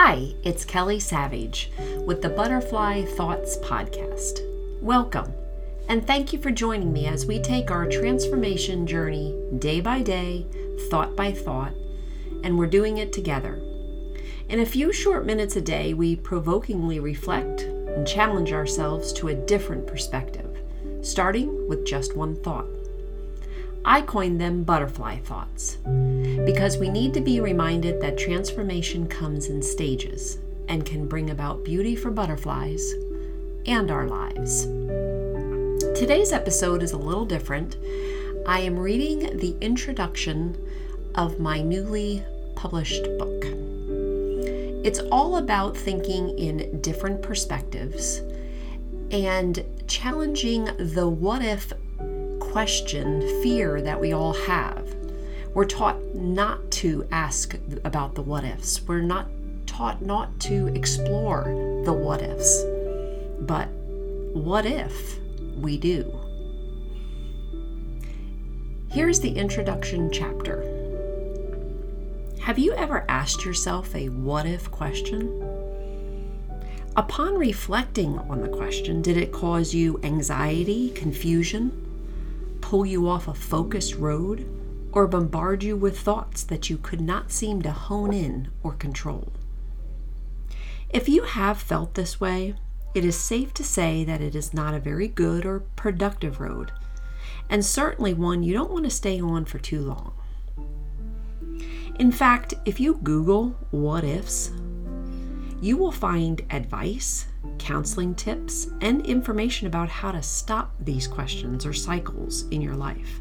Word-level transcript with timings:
Hi, 0.00 0.32
it's 0.44 0.64
Kelly 0.64 1.00
Savage 1.00 1.72
with 2.06 2.22
the 2.22 2.28
Butterfly 2.28 3.04
Thoughts 3.04 3.58
Podcast. 3.58 4.42
Welcome, 4.80 5.32
and 5.88 6.06
thank 6.06 6.32
you 6.32 6.40
for 6.40 6.52
joining 6.52 6.92
me 6.92 7.08
as 7.08 7.26
we 7.26 7.40
take 7.40 7.72
our 7.72 7.84
transformation 7.84 8.86
journey 8.86 9.36
day 9.58 9.80
by 9.80 10.02
day, 10.02 10.46
thought 10.88 11.16
by 11.16 11.32
thought, 11.32 11.72
and 12.44 12.56
we're 12.56 12.68
doing 12.68 12.98
it 12.98 13.12
together. 13.12 13.60
In 14.48 14.60
a 14.60 14.66
few 14.66 14.92
short 14.92 15.26
minutes 15.26 15.56
a 15.56 15.60
day, 15.60 15.94
we 15.94 16.14
provokingly 16.14 17.00
reflect 17.00 17.62
and 17.62 18.06
challenge 18.06 18.52
ourselves 18.52 19.12
to 19.14 19.26
a 19.28 19.34
different 19.34 19.84
perspective, 19.84 20.58
starting 21.02 21.68
with 21.68 21.84
just 21.84 22.16
one 22.16 22.36
thought. 22.36 22.68
I 23.88 24.02
coined 24.02 24.38
them 24.38 24.64
butterfly 24.64 25.20
thoughts 25.20 25.78
because 26.44 26.76
we 26.76 26.90
need 26.90 27.14
to 27.14 27.22
be 27.22 27.40
reminded 27.40 28.02
that 28.02 28.18
transformation 28.18 29.08
comes 29.08 29.48
in 29.48 29.62
stages 29.62 30.36
and 30.68 30.84
can 30.84 31.08
bring 31.08 31.30
about 31.30 31.64
beauty 31.64 31.96
for 31.96 32.10
butterflies 32.10 32.92
and 33.64 33.90
our 33.90 34.06
lives. 34.06 34.66
Today's 35.98 36.32
episode 36.32 36.82
is 36.82 36.92
a 36.92 36.98
little 36.98 37.24
different. 37.24 37.78
I 38.46 38.60
am 38.60 38.78
reading 38.78 39.38
the 39.38 39.56
introduction 39.62 40.54
of 41.14 41.40
my 41.40 41.62
newly 41.62 42.22
published 42.56 43.04
book. 43.18 43.42
It's 44.84 45.00
all 45.10 45.38
about 45.38 45.74
thinking 45.74 46.38
in 46.38 46.82
different 46.82 47.22
perspectives 47.22 48.20
and 49.10 49.64
challenging 49.86 50.66
the 50.76 51.08
what 51.08 51.42
if 51.42 51.72
question 52.52 53.20
fear 53.42 53.80
that 53.82 54.00
we 54.00 54.12
all 54.12 54.32
have. 54.32 54.94
We're 55.54 55.64
taught 55.64 56.14
not 56.14 56.70
to 56.72 57.06
ask 57.10 57.54
about 57.84 58.14
the 58.14 58.22
what 58.22 58.44
ifs. 58.44 58.82
We're 58.82 59.00
not 59.00 59.26
taught 59.66 60.02
not 60.02 60.40
to 60.40 60.68
explore 60.68 61.44
the 61.84 61.92
what 61.92 62.22
ifs. 62.22 62.64
But 63.40 63.68
what 64.32 64.66
if 64.66 65.18
we 65.56 65.78
do? 65.78 66.18
Here's 68.90 69.20
the 69.20 69.36
introduction 69.36 70.10
chapter. 70.10 70.62
Have 72.40 72.58
you 72.58 72.72
ever 72.74 73.04
asked 73.08 73.44
yourself 73.44 73.94
a 73.94 74.08
what 74.08 74.46
if 74.46 74.70
question? 74.70 75.42
Upon 76.96 77.34
reflecting 77.34 78.18
on 78.18 78.40
the 78.40 78.48
question, 78.48 79.02
did 79.02 79.16
it 79.16 79.32
cause 79.32 79.74
you 79.74 80.00
anxiety, 80.02 80.90
confusion, 80.90 81.87
pull 82.68 82.84
you 82.84 83.08
off 83.08 83.28
a 83.28 83.32
focused 83.32 83.94
road, 83.94 84.46
or 84.92 85.06
bombard 85.06 85.62
you 85.62 85.74
with 85.74 85.98
thoughts 85.98 86.44
that 86.44 86.68
you 86.68 86.76
could 86.76 87.00
not 87.00 87.32
seem 87.32 87.62
to 87.62 87.72
hone 87.72 88.12
in 88.12 88.46
or 88.62 88.74
control. 88.74 89.32
If 90.90 91.08
you 91.08 91.22
have 91.22 91.62
felt 91.62 91.94
this 91.94 92.20
way, 92.20 92.56
it 92.94 93.06
is 93.06 93.16
safe 93.16 93.54
to 93.54 93.64
say 93.64 94.04
that 94.04 94.20
it 94.20 94.34
is 94.34 94.52
not 94.52 94.74
a 94.74 94.80
very 94.80 95.08
good 95.08 95.46
or 95.46 95.60
productive 95.76 96.40
road, 96.40 96.70
and 97.48 97.64
certainly 97.64 98.12
one 98.12 98.42
you 98.42 98.52
don't 98.52 98.70
want 98.70 98.84
to 98.84 98.90
stay 98.90 99.18
on 99.18 99.46
for 99.46 99.58
too 99.58 99.80
long. 99.80 100.12
In 101.98 102.12
fact, 102.12 102.52
if 102.66 102.78
you 102.78 102.96
Google 103.02 103.56
what 103.70 104.04
ifs, 104.04 104.50
you 105.62 105.78
will 105.78 105.90
find 105.90 106.42
advice, 106.50 107.27
counseling 107.58 108.14
tips, 108.14 108.68
and 108.80 109.04
information 109.04 109.66
about 109.66 109.88
how 109.88 110.12
to 110.12 110.22
stop 110.22 110.74
these 110.80 111.06
questions 111.06 111.66
or 111.66 111.72
cycles 111.72 112.48
in 112.48 112.60
your 112.60 112.74
life. 112.74 113.20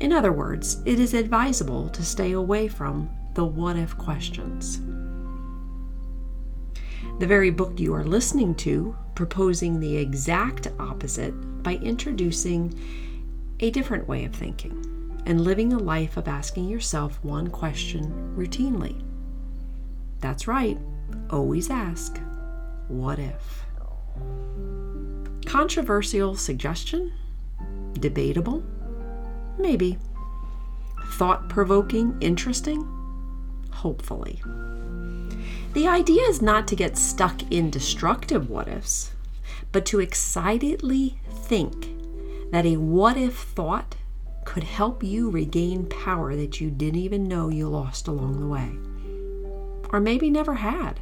In 0.00 0.12
other 0.12 0.32
words, 0.32 0.80
it 0.86 0.98
is 0.98 1.14
advisable 1.14 1.88
to 1.90 2.04
stay 2.04 2.32
away 2.32 2.68
from 2.68 3.10
the 3.34 3.44
what 3.44 3.76
if 3.76 3.96
questions. 3.98 4.80
The 7.18 7.26
very 7.26 7.50
book 7.50 7.78
you 7.78 7.94
are 7.94 8.04
listening 8.04 8.54
to 8.56 8.96
proposing 9.14 9.78
the 9.78 9.96
exact 9.98 10.68
opposite 10.78 11.34
by 11.62 11.74
introducing 11.76 12.72
a 13.60 13.70
different 13.70 14.08
way 14.08 14.24
of 14.24 14.34
thinking 14.34 15.22
and 15.26 15.42
living 15.42 15.74
a 15.74 15.78
life 15.78 16.16
of 16.16 16.28
asking 16.28 16.68
yourself 16.68 17.22
one 17.22 17.48
question 17.48 18.34
routinely. 18.34 19.04
That's 20.20 20.48
right, 20.48 20.78
always 21.28 21.68
ask, 21.68 22.18
what 22.90 23.18
if? 23.20 23.64
Controversial 25.46 26.34
suggestion? 26.34 27.12
Debatable? 27.94 28.64
Maybe. 29.58 29.96
Thought 31.12 31.48
provoking? 31.48 32.16
Interesting? 32.20 32.86
Hopefully. 33.70 34.42
The 35.72 35.86
idea 35.86 36.22
is 36.22 36.42
not 36.42 36.66
to 36.68 36.76
get 36.76 36.98
stuck 36.98 37.50
in 37.52 37.70
destructive 37.70 38.50
what 38.50 38.66
ifs, 38.66 39.12
but 39.70 39.86
to 39.86 40.00
excitedly 40.00 41.20
think 41.30 41.88
that 42.50 42.66
a 42.66 42.76
what 42.76 43.16
if 43.16 43.36
thought 43.36 43.94
could 44.44 44.64
help 44.64 45.04
you 45.04 45.30
regain 45.30 45.86
power 45.86 46.34
that 46.34 46.60
you 46.60 46.70
didn't 46.70 47.00
even 47.00 47.28
know 47.28 47.50
you 47.50 47.68
lost 47.68 48.08
along 48.08 48.40
the 48.40 48.46
way 48.48 48.72
or 49.92 50.00
maybe 50.00 50.30
never 50.30 50.54
had, 50.54 51.00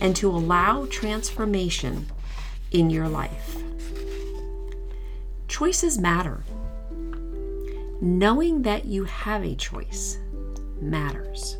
and 0.00 0.14
to 0.16 0.30
allow 0.30 0.86
transformation 0.86 2.06
in 2.70 2.90
your 2.90 3.08
life. 3.08 3.56
Choices 5.48 5.98
matter. 5.98 6.44
Knowing 8.00 8.62
that 8.62 8.84
you 8.84 9.04
have 9.04 9.44
a 9.44 9.54
choice 9.54 10.18
matters. 10.80 11.56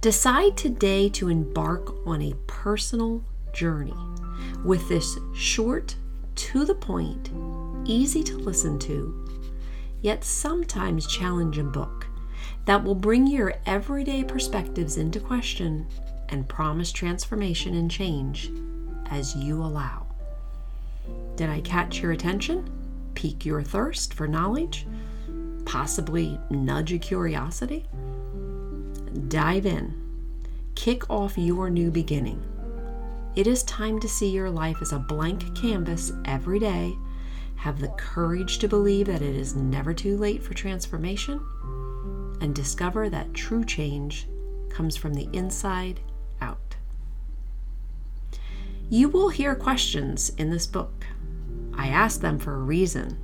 Decide 0.00 0.56
today 0.56 1.08
to 1.10 1.28
embark 1.28 1.94
on 2.06 2.22
a 2.22 2.34
personal 2.46 3.24
journey 3.52 3.96
with 4.64 4.88
this 4.88 5.18
short, 5.34 5.94
to 6.36 6.64
the 6.64 6.74
point, 6.74 7.30
easy 7.84 8.22
to 8.22 8.36
listen 8.38 8.78
to, 8.78 9.28
yet 10.00 10.24
sometimes 10.24 11.06
challenging 11.06 11.70
book 11.70 12.06
that 12.64 12.82
will 12.82 12.94
bring 12.94 13.26
your 13.26 13.54
everyday 13.66 14.22
perspectives 14.24 14.96
into 14.96 15.20
question 15.20 15.86
and 16.30 16.48
promise 16.48 16.92
transformation 16.92 17.74
and 17.74 17.90
change 17.90 18.50
as 19.10 19.36
you 19.36 19.62
allow. 19.62 20.06
Did 21.36 21.50
I 21.50 21.60
catch 21.60 22.00
your 22.00 22.12
attention? 22.12 22.70
Pique 23.14 23.44
your 23.44 23.62
thirst 23.62 24.14
for 24.14 24.26
knowledge? 24.26 24.86
Possibly 25.64 26.38
nudge 26.50 26.90
your 26.90 27.00
curiosity? 27.00 27.86
Dive 29.28 29.66
in. 29.66 29.94
Kick 30.74 31.08
off 31.10 31.36
your 31.36 31.68
new 31.68 31.90
beginning. 31.90 32.42
It 33.36 33.46
is 33.46 33.62
time 33.64 34.00
to 34.00 34.08
see 34.08 34.30
your 34.30 34.50
life 34.50 34.82
as 34.82 34.92
a 34.92 34.98
blank 34.98 35.54
canvas 35.54 36.12
every 36.24 36.58
day. 36.58 36.94
Have 37.56 37.78
the 37.78 37.88
courage 37.88 38.58
to 38.58 38.68
believe 38.68 39.06
that 39.06 39.22
it 39.22 39.36
is 39.36 39.54
never 39.54 39.92
too 39.92 40.16
late 40.16 40.42
for 40.42 40.54
transformation 40.54 41.40
and 42.40 42.54
discover 42.54 43.10
that 43.10 43.34
true 43.34 43.64
change 43.64 44.26
comes 44.70 44.96
from 44.96 45.14
the 45.14 45.28
inside. 45.32 46.00
You 48.92 49.08
will 49.08 49.28
hear 49.28 49.54
questions 49.54 50.32
in 50.36 50.50
this 50.50 50.66
book. 50.66 51.06
I 51.74 51.86
ask 51.86 52.20
them 52.20 52.40
for 52.40 52.56
a 52.56 52.62
reason. 52.62 53.16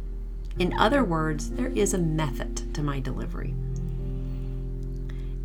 In 0.61 0.73
other 0.79 1.03
words, 1.03 1.51
there 1.51 1.73
is 1.73 1.93
a 1.93 1.99
method 1.99 2.73
to 2.75 2.85
my 2.85 3.01
delivery. 3.01 3.53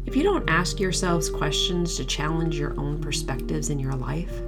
If 0.06 0.16
you 0.16 0.22
don't 0.22 0.48
ask 0.48 0.80
yourselves 0.80 1.28
questions 1.28 1.98
to 1.98 2.06
challenge 2.06 2.56
your 2.60 2.80
own 2.80 3.02
perspectives 3.02 3.72
in 3.72 3.80
your 3.80 3.96
life, 3.96 4.44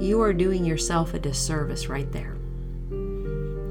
you 0.00 0.20
are 0.20 0.32
doing 0.32 0.64
yourself 0.64 1.14
a 1.14 1.20
disservice 1.20 1.86
right 1.86 2.10
there. 2.10 2.36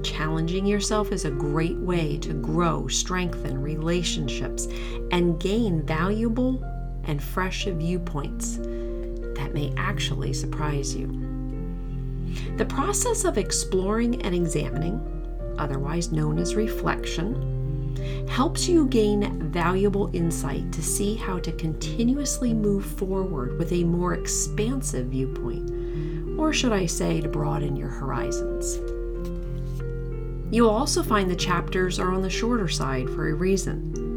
Challenging 0.03 0.65
yourself 0.65 1.11
is 1.11 1.25
a 1.25 1.31
great 1.31 1.77
way 1.77 2.19
to 2.19 2.31
grow, 2.31 2.87
strengthen 2.87 3.61
relationships, 3.61 4.69
and 5.11 5.41
gain 5.41 5.81
valuable 5.81 6.63
and 7.03 7.21
fresh 7.21 7.65
viewpoints 7.65 8.59
that 9.51 9.59
may 9.59 9.73
actually 9.77 10.33
surprise 10.33 10.95
you. 10.95 11.07
The 12.57 12.65
process 12.65 13.25
of 13.25 13.37
exploring 13.37 14.21
and 14.21 14.33
examining, 14.33 15.01
otherwise 15.57 16.11
known 16.11 16.39
as 16.39 16.55
reflection, 16.55 17.49
helps 18.29 18.69
you 18.69 18.87
gain 18.87 19.51
valuable 19.51 20.09
insight 20.13 20.71
to 20.71 20.81
see 20.81 21.15
how 21.15 21.39
to 21.39 21.51
continuously 21.51 22.53
move 22.53 22.85
forward 22.85 23.57
with 23.59 23.73
a 23.73 23.83
more 23.83 24.13
expansive 24.13 25.07
viewpoint, 25.07 26.39
or 26.39 26.53
should 26.53 26.71
I 26.71 26.85
say, 26.85 27.19
to 27.19 27.27
broaden 27.27 27.75
your 27.75 27.89
horizons. 27.89 28.79
You'll 30.53 30.69
also 30.69 31.03
find 31.03 31.29
the 31.29 31.35
chapters 31.35 31.99
are 31.99 32.13
on 32.13 32.21
the 32.21 32.29
shorter 32.29 32.69
side 32.69 33.09
for 33.09 33.29
a 33.29 33.33
reason. 33.33 34.10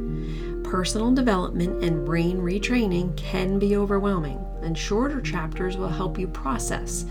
Personal 0.75 1.13
development 1.13 1.85
and 1.85 2.05
brain 2.05 2.39
retraining 2.39 3.17
can 3.17 3.61
be 3.61 3.77
overwhelming, 3.77 4.45
and 4.61 4.77
shorter 4.77 5.21
chapters 5.21 5.77
will 5.77 5.87
help 5.89 6.19
you 6.19 6.27
process 6.27 7.05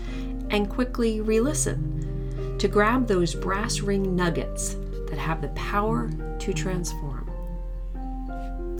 and 0.50 0.68
quickly 0.68 1.22
re 1.22 1.40
listen 1.40 2.58
to 2.58 2.68
grab 2.68 3.06
those 3.08 3.34
brass 3.34 3.80
ring 3.80 4.14
nuggets 4.14 4.76
that 5.08 5.16
have 5.16 5.40
the 5.40 5.48
power 5.48 6.10
to 6.40 6.52
transform. 6.52 7.26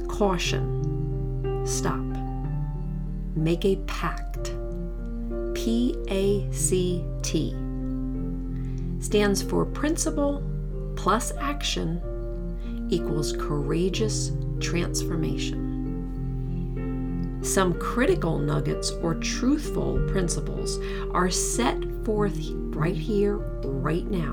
Caution. 0.07 1.63
Stop. 1.67 2.05
make 3.35 3.65
a 3.65 3.77
pact. 3.87 4.53
P 5.55 5.97
A 6.09 6.47
C 6.53 7.03
T 7.23 7.53
stands 9.01 9.41
for 9.41 9.65
principle 9.65 10.43
plus 10.95 11.33
action 11.41 12.03
equals 12.91 13.33
courageous 13.33 14.33
transformation. 14.61 15.65
Some 17.43 17.75
critical 17.75 18.39
nuggets 18.39 18.91
or 19.03 19.15
truthful 19.17 20.03
principles 20.09 20.79
are 21.13 21.31
set 21.31 21.77
forth 22.05 22.39
right 22.75 22.97
here, 22.97 23.37
right 23.37 24.11
now. 24.11 24.33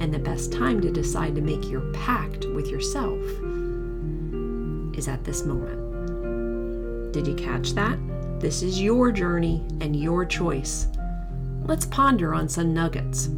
And 0.00 0.14
the 0.14 0.18
best 0.18 0.52
time 0.52 0.80
to 0.80 0.90
decide 0.90 1.34
to 1.34 1.42
make 1.42 1.68
your 1.68 1.92
pact 1.92 2.46
with 2.46 2.68
yourself 2.68 3.20
is 4.96 5.08
at 5.08 5.24
this 5.24 5.44
moment. 5.44 7.12
Did 7.12 7.26
you 7.26 7.34
catch 7.34 7.72
that? 7.74 7.98
This 8.40 8.62
is 8.62 8.80
your 8.80 9.12
journey 9.12 9.62
and 9.80 9.94
your 9.94 10.24
choice. 10.24 10.86
Let's 11.64 11.84
ponder 11.84 12.32
on 12.32 12.48
some 12.48 12.72
nuggets. 12.72 13.28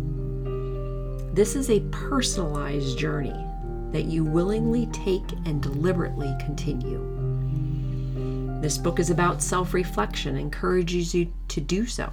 This 1.33 1.57
is 1.57 1.69
a 1.71 1.81
personalized 1.91 2.97
journey 2.97 3.35
that 3.93 4.05
you 4.05 4.25
willingly 4.25 4.87
take 4.87 5.33
and 5.45 5.63
deliberately 5.63 6.35
continue. 6.41 7.21
This 8.61 8.77
book 8.77 8.99
is 8.99 9.11
about 9.11 9.43
self 9.43 9.73
reflection, 9.73 10.37
encourages 10.37 11.15
you 11.15 11.33
to 11.49 11.61
do 11.61 11.87
so. 11.87 12.13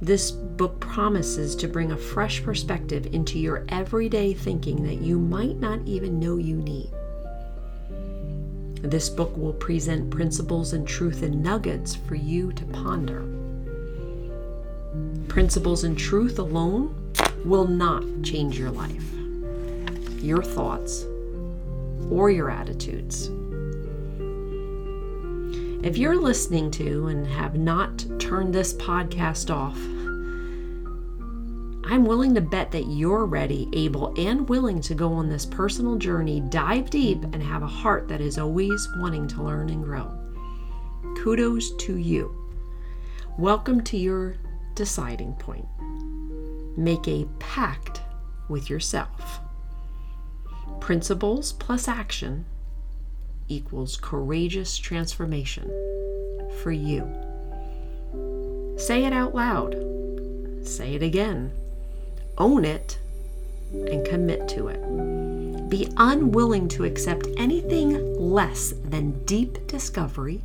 This 0.00 0.30
book 0.30 0.78
promises 0.78 1.56
to 1.56 1.66
bring 1.66 1.90
a 1.90 1.96
fresh 1.96 2.42
perspective 2.44 3.06
into 3.12 3.38
your 3.38 3.64
everyday 3.68 4.32
thinking 4.32 4.84
that 4.84 5.00
you 5.00 5.18
might 5.18 5.58
not 5.58 5.80
even 5.84 6.20
know 6.20 6.36
you 6.36 6.56
need. 6.56 6.90
This 8.82 9.08
book 9.08 9.36
will 9.36 9.54
present 9.54 10.08
principles 10.08 10.72
and 10.72 10.86
truth 10.86 11.24
and 11.24 11.42
nuggets 11.42 11.96
for 11.96 12.14
you 12.14 12.52
to 12.52 12.64
ponder. 12.66 13.24
Principles 15.26 15.82
and 15.82 15.98
truth 15.98 16.38
alone 16.38 17.12
will 17.44 17.66
not 17.66 18.04
change 18.22 18.56
your 18.56 18.70
life, 18.70 19.04
your 20.22 20.42
thoughts, 20.42 21.04
or 22.10 22.30
your 22.30 22.50
attitudes. 22.50 23.30
If 25.84 25.96
you're 25.96 26.20
listening 26.20 26.70
to 26.72 27.06
and 27.06 27.26
have 27.26 27.54
not 27.54 28.04
turned 28.18 28.52
this 28.52 28.74
podcast 28.74 29.54
off, 29.54 29.78
I'm 31.90 32.04
willing 32.04 32.34
to 32.34 32.40
bet 32.40 32.70
that 32.72 32.88
you're 32.88 33.24
ready, 33.24 33.68
able, 33.72 34.12
and 34.18 34.46
willing 34.48 34.80
to 34.82 34.94
go 34.94 35.12
on 35.12 35.28
this 35.28 35.46
personal 35.46 35.96
journey, 35.96 36.40
dive 36.40 36.90
deep, 36.90 37.22
and 37.22 37.42
have 37.42 37.62
a 37.62 37.66
heart 37.66 38.08
that 38.08 38.20
is 38.20 38.38
always 38.38 38.86
wanting 38.96 39.26
to 39.28 39.42
learn 39.42 39.70
and 39.70 39.82
grow. 39.82 40.12
Kudos 41.16 41.74
to 41.76 41.96
you. 41.96 42.34
Welcome 43.38 43.82
to 43.84 43.96
your 43.96 44.36
deciding 44.74 45.34
point. 45.34 45.66
Make 46.76 47.08
a 47.08 47.26
pact 47.38 48.02
with 48.48 48.68
yourself. 48.68 49.40
Principles 50.80 51.52
plus 51.52 51.88
action 51.88 52.44
equals 53.48 53.96
courageous 53.96 54.76
transformation 54.78 55.70
for 56.62 56.72
you. 56.72 57.06
Say 58.78 59.04
it 59.04 59.12
out 59.12 59.34
loud. 59.34 59.76
Say 60.62 60.94
it 60.94 61.02
again. 61.02 61.52
Own 62.36 62.64
it 62.64 62.98
and 63.72 64.06
commit 64.06 64.48
to 64.48 64.68
it. 64.68 65.68
Be 65.68 65.88
unwilling 65.96 66.68
to 66.68 66.84
accept 66.84 67.26
anything 67.36 68.18
less 68.18 68.72
than 68.84 69.24
deep 69.24 69.66
discovery 69.66 70.42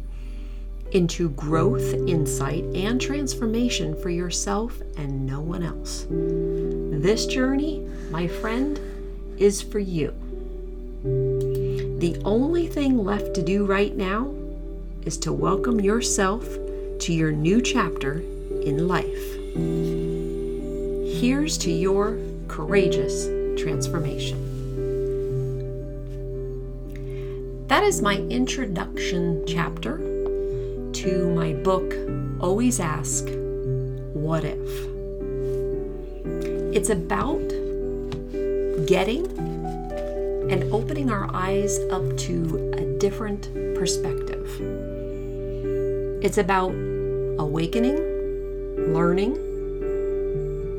into 0.91 1.29
growth, 1.29 1.93
insight, 2.07 2.63
and 2.75 2.99
transformation 2.99 3.99
for 3.99 4.09
yourself 4.09 4.81
and 4.97 5.25
no 5.25 5.39
one 5.39 5.63
else. 5.63 6.05
This 6.09 7.25
journey, 7.25 7.87
my 8.11 8.27
friend, 8.27 8.79
is 9.43 9.61
for 9.61 9.79
you. 9.79 10.13
The 11.99 12.17
only 12.23 12.65
thing 12.67 13.03
left 13.03 13.33
to 13.35 13.41
do 13.41 13.65
right 13.65 13.93
now 13.93 14.33
is 15.03 15.17
to 15.17 15.33
welcome 15.33 15.81
yourself 15.81 16.47
to 16.99 17.13
your 17.13 17.33
new 17.33 17.61
chapter 17.61 18.19
in 18.63 18.87
life. 18.87 19.35
Here's 21.19 21.57
to 21.57 21.71
your 21.71 22.17
courageous 22.47 23.25
transformation. 23.61 24.39
That 27.67 27.83
is 27.83 28.01
my 28.01 28.19
introduction 28.19 29.43
chapter 29.45 29.97
to 30.93 31.33
my 31.35 31.51
book, 31.51 31.93
Always 32.39 32.79
Ask, 32.79 33.25
What 34.13 34.45
If? 34.45 34.87
It's 36.73 36.89
about 36.89 37.62
getting 38.85 39.25
and 40.49 40.71
opening 40.73 41.09
our 41.09 41.29
eyes 41.33 41.79
up 41.91 42.17
to 42.17 42.71
a 42.77 42.99
different 42.99 43.53
perspective. 43.75 44.47
It's 46.23 46.37
about 46.37 46.71
awakening, 47.39 47.97
learning, 48.93 49.35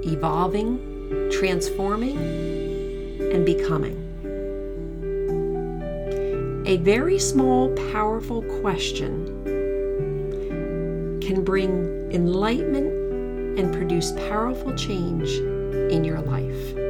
evolving, 0.05 1.31
transforming, 1.31 2.17
and 3.21 3.45
becoming. 3.45 4.01
A 6.67 6.77
very 6.79 7.19
small, 7.19 7.71
powerful 7.93 8.43
question 8.61 9.27
can 11.21 11.45
bring 11.45 12.11
enlightenment 12.13 13.59
and 13.59 13.73
produce 13.73 14.13
powerful 14.29 14.75
change 14.75 15.29
in 15.93 16.05
your 16.05 16.21
life 16.21 16.84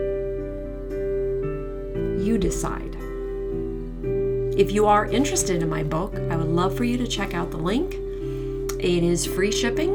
you 2.25 2.39
decide. 2.39 2.97
If 4.57 4.73
you 4.73 4.87
are 4.87 5.07
interested 5.07 5.63
in 5.63 5.69
my 5.69 5.83
book, 5.83 6.15
I 6.31 6.37
would 6.37 6.49
love 6.49 6.77
for 6.77 6.85
you 6.85 6.97
to 6.97 7.07
check 7.07 7.35
out 7.35 7.51
the 7.51 7.59
link. 7.59 7.95
It 8.81 9.03
is 9.03 9.27
free 9.27 9.53
shipping, 9.53 9.95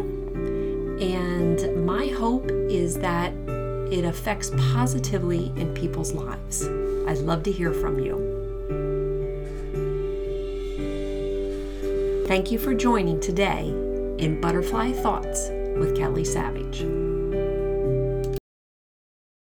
and 1.01 1.85
my 1.85 2.07
hope 2.07 2.49
is 2.51 2.99
that 2.99 3.33
it 3.91 4.05
affects 4.05 4.51
positively 4.71 5.51
in 5.55 5.73
people's 5.73 6.13
lives. 6.13 6.63
I'd 7.07 7.19
love 7.19 7.43
to 7.43 7.51
hear 7.51 7.73
from 7.73 7.99
you. 7.99 8.27
Thank 12.27 12.51
you 12.51 12.59
for 12.59 12.75
joining 12.75 13.19
today 13.19 13.69
in 14.19 14.39
Butterfly 14.39 14.91
Thoughts 14.91 15.49
with 15.77 15.97
Kelly 15.97 16.25
Savage. 16.25 17.08